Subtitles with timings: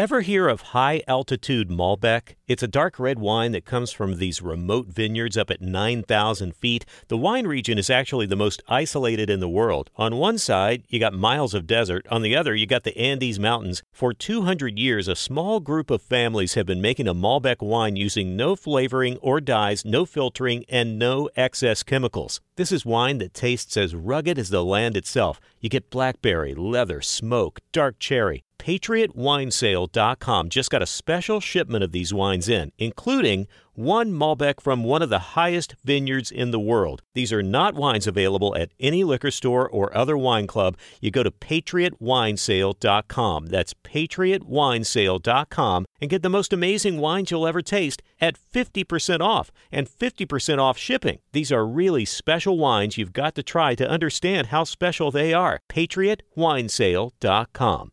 [0.00, 2.36] Ever hear of high altitude Malbec?
[2.48, 6.86] It's a dark red wine that comes from these remote vineyards up at 9,000 feet.
[7.08, 9.90] The wine region is actually the most isolated in the world.
[9.96, 12.06] On one side, you got miles of desert.
[12.10, 13.82] On the other, you got the Andes Mountains.
[13.92, 18.34] For 200 years, a small group of families have been making a Malbec wine using
[18.34, 22.40] no flavoring or dyes, no filtering, and no excess chemicals.
[22.56, 25.42] This is wine that tastes as rugged as the land itself.
[25.60, 28.44] You get blackberry, leather, smoke, dark cherry.
[28.60, 35.00] PatriotWinesale.com just got a special shipment of these wines in, including one Malbec from one
[35.00, 37.00] of the highest vineyards in the world.
[37.14, 40.76] These are not wines available at any liquor store or other wine club.
[41.00, 43.46] You go to PatriotWinesale.com.
[43.46, 49.88] That's PatriotWinesale.com and get the most amazing wines you'll ever taste at 50% off and
[49.88, 51.20] 50% off shipping.
[51.32, 55.60] These are really special wines you've got to try to understand how special they are.
[55.70, 57.92] PatriotWinesale.com.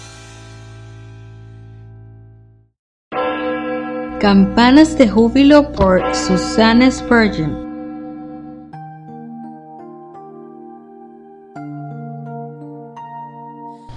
[4.21, 7.57] Campanas de Júbilo por Susanna Spurgeon.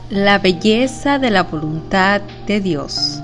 [0.08, 3.20] La belleza de la voluntad de Dios.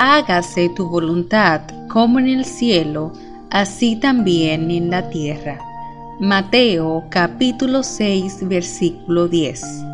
[0.00, 3.12] Hágase tu voluntad como en el cielo,
[3.52, 5.60] así también en la tierra.
[6.18, 9.91] Mateo capítulo 6 versículo 10.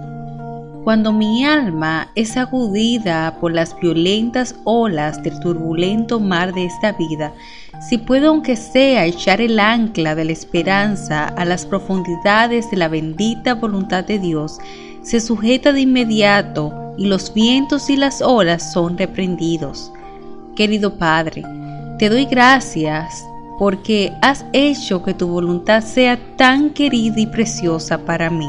[0.89, 7.35] Cuando mi alma es agudida por las violentas olas del turbulento mar de esta vida,
[7.87, 12.89] si puedo aunque sea echar el ancla de la esperanza a las profundidades de la
[12.89, 14.61] bendita voluntad de Dios,
[15.03, 19.93] se sujeta de inmediato y los vientos y las olas son reprendidos.
[20.57, 21.43] Querido Padre,
[21.99, 23.27] te doy gracias
[23.59, 28.49] porque has hecho que tu voluntad sea tan querida y preciosa para mí.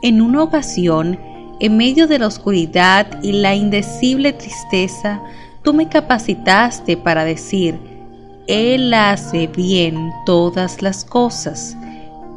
[0.00, 1.18] En una ocasión,
[1.60, 5.20] en medio de la oscuridad y la indecible tristeza,
[5.62, 7.78] tú me capacitaste para decir,
[8.46, 11.76] Él hace bien todas las cosas.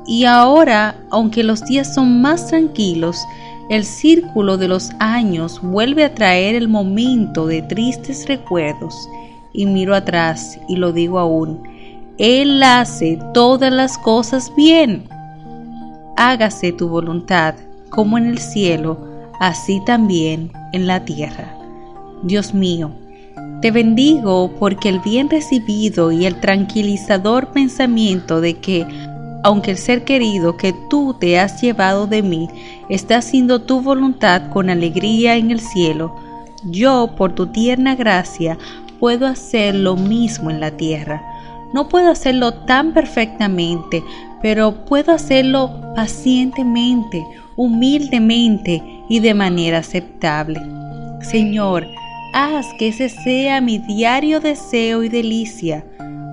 [0.07, 3.23] Y ahora, aunque los días son más tranquilos,
[3.69, 9.07] el círculo de los años vuelve a traer el momento de tristes recuerdos.
[9.53, 11.61] Y miro atrás y lo digo aún,
[12.17, 15.07] Él hace todas las cosas bien.
[16.17, 17.55] Hágase tu voluntad,
[17.89, 19.10] como en el cielo,
[19.41, 21.57] así también en la tierra.
[22.21, 22.91] Dios mío,
[23.59, 28.85] te bendigo porque el bien recibido y el tranquilizador pensamiento de que,
[29.43, 32.49] aunque el ser querido que tú te has llevado de mí
[32.87, 36.15] está haciendo tu voluntad con alegría en el cielo,
[36.65, 38.59] yo, por tu tierna gracia,
[38.99, 41.23] puedo hacer lo mismo en la tierra.
[41.73, 44.03] No puedo hacerlo tan perfectamente,
[44.43, 47.25] pero puedo hacerlo pacientemente,
[47.55, 50.61] humildemente y de manera aceptable.
[51.19, 51.85] Señor,
[52.33, 55.83] haz que ese sea mi diario deseo y delicia.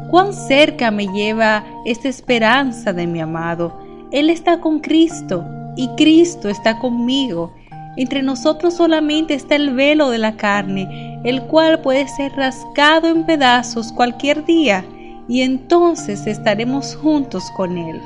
[0.09, 3.77] Cuán cerca me lleva esta esperanza de mi amado.
[4.13, 5.45] Él está con Cristo
[5.75, 7.53] y Cristo está conmigo.
[7.97, 13.27] Entre nosotros solamente está el velo de la carne, el cual puede ser rascado en
[13.27, 14.85] pedazos cualquier día,
[15.27, 18.01] y entonces estaremos juntos con Él.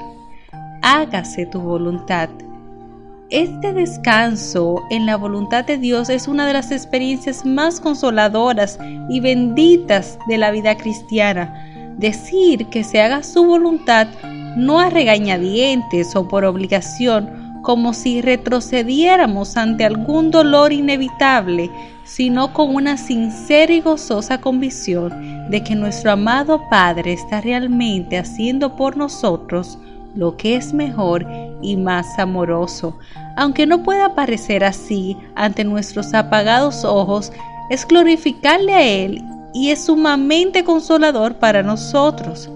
[0.81, 2.31] Hágase tu voluntad
[3.32, 8.78] este descanso en la voluntad de Dios es una de las experiencias más consoladoras
[9.09, 11.94] y benditas de la vida cristiana.
[11.97, 14.06] Decir que se haga su voluntad
[14.54, 21.71] no a regañadientes o por obligación, como si retrocediéramos ante algún dolor inevitable,
[22.04, 28.77] sino con una sincera y gozosa convicción de que nuestro amado Padre está realmente haciendo
[28.77, 29.78] por nosotros
[30.15, 31.27] lo que es mejor
[31.62, 32.98] y más amoroso.
[33.36, 37.32] Aunque no pueda parecer así ante nuestros apagados ojos,
[37.70, 39.22] es glorificarle a Él
[39.54, 42.50] y es sumamente consolador para nosotros.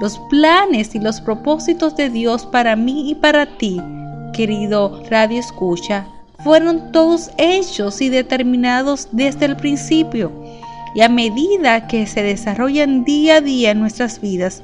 [0.00, 3.80] Los planes y los propósitos de Dios para mí y para ti,
[4.32, 6.06] querido Radio Escucha,
[6.42, 10.32] fueron todos hechos y determinados desde el principio.
[10.94, 14.62] Y a medida que se desarrollan día a día en nuestras vidas,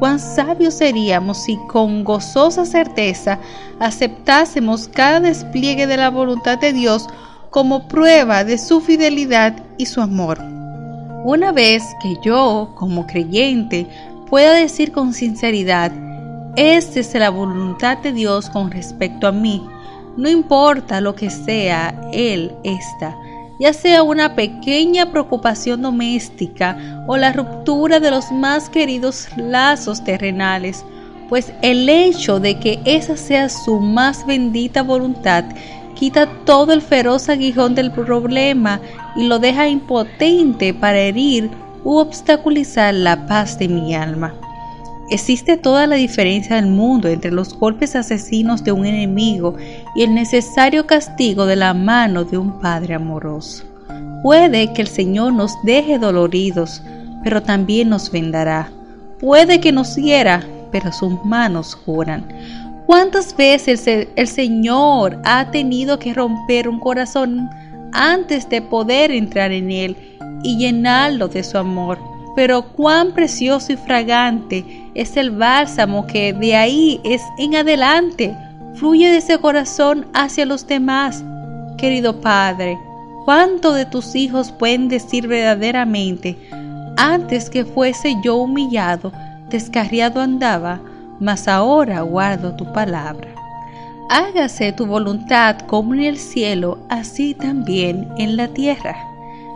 [0.00, 3.38] cuán sabios seríamos si con gozosa certeza
[3.78, 7.06] aceptásemos cada despliegue de la voluntad de Dios
[7.50, 10.38] como prueba de su fidelidad y su amor.
[11.22, 13.86] Una vez que yo, como creyente,
[14.30, 15.92] pueda decir con sinceridad,
[16.56, 19.62] esta es la voluntad de Dios con respecto a mí,
[20.16, 23.14] no importa lo que sea Él esta,
[23.60, 30.82] ya sea una pequeña preocupación doméstica o la ruptura de los más queridos lazos terrenales,
[31.28, 35.44] pues el hecho de que esa sea su más bendita voluntad
[35.94, 38.80] quita todo el feroz aguijón del problema
[39.14, 41.50] y lo deja impotente para herir
[41.84, 44.34] u obstaculizar la paz de mi alma.
[45.10, 49.56] Existe toda la diferencia del mundo entre los golpes asesinos de un enemigo
[49.96, 53.64] y el necesario castigo de la mano de un Padre amoroso.
[54.22, 56.80] Puede que el Señor nos deje doloridos,
[57.24, 58.70] pero también nos vendará.
[59.18, 62.24] Puede que nos hiera, pero sus manos juran.
[62.86, 67.50] ¿Cuántas veces el, Señor ha tenido que romper un corazón
[67.92, 69.96] antes de poder entrar en él
[70.44, 71.98] y llenarlo de su amor?
[72.36, 78.36] Pero cuán precioso y fragante es el bálsamo que de ahí es en adelante
[78.74, 81.24] fluye de ese corazón hacia los demás.
[81.78, 82.78] Querido Padre,
[83.24, 86.36] ¿cuánto de tus hijos pueden decir verdaderamente,
[86.98, 89.10] antes que fuese yo humillado,
[89.48, 90.80] descarriado andaba,
[91.18, 93.28] mas ahora guardo tu palabra.
[94.10, 98.96] Hágase tu voluntad como en el cielo, así también en la tierra.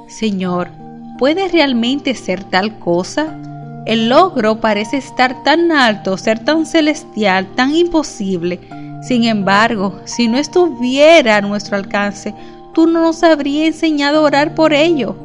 [0.09, 0.71] Señor,
[1.19, 3.37] ¿puede realmente ser tal cosa?
[3.87, 8.61] El logro parece estar tan alto, ser tan celestial, tan imposible.
[9.03, 12.35] Sin embargo, si no estuviera a nuestro alcance,
[12.73, 15.17] tú no nos habrías enseñado a orar por ello.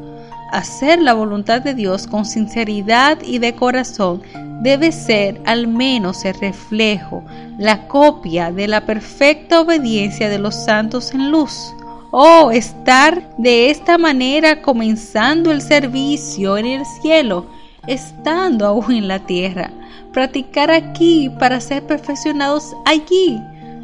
[0.52, 4.22] Hacer la voluntad de Dios con sinceridad y de corazón
[4.60, 7.24] debe ser al menos el reflejo,
[7.56, 11.72] la copia de la perfecta obediencia de los santos en luz.
[12.10, 17.46] Oh, estar de esta manera comenzando el servicio en el cielo,
[17.92, 19.70] estando aún en la tierra.
[20.12, 23.40] Practicar aquí para ser perfeccionados allí.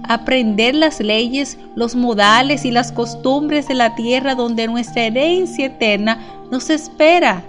[0.09, 6.19] Aprender las leyes, los modales y las costumbres de la tierra donde nuestra herencia eterna
[6.51, 7.43] nos espera.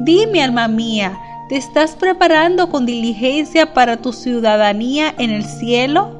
[0.00, 1.16] Dime, alma mía,
[1.50, 6.19] ¿Te estás preparando con diligencia para tu ciudadanía en el cielo?